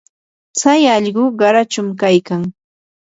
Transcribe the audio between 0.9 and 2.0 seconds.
allqu qarachum